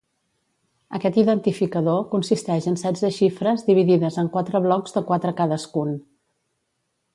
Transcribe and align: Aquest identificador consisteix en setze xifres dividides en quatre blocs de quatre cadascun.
Aquest 0.99 1.19
identificador 1.23 1.99
consisteix 2.13 2.69
en 2.71 2.79
setze 2.85 3.13
xifres 3.19 3.63
dividides 3.69 4.19
en 4.23 4.33
quatre 4.37 4.65
blocs 4.67 4.99
de 4.99 5.07
quatre 5.13 5.37
cadascun. 5.43 5.97